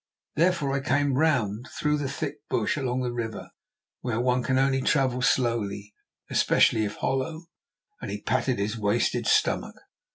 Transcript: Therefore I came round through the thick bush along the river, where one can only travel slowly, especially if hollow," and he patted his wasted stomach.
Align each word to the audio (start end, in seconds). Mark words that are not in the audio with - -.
Therefore 0.35 0.73
I 0.73 0.79
came 0.79 1.13
round 1.13 1.67
through 1.79 1.99
the 1.99 2.09
thick 2.09 2.37
bush 2.49 2.75
along 2.75 3.03
the 3.03 3.13
river, 3.13 3.51
where 3.99 4.19
one 4.19 4.41
can 4.41 4.57
only 4.57 4.81
travel 4.81 5.21
slowly, 5.21 5.93
especially 6.27 6.85
if 6.85 6.95
hollow," 6.95 7.43
and 8.01 8.09
he 8.09 8.19
patted 8.19 8.57
his 8.57 8.75
wasted 8.79 9.27
stomach. 9.27 9.75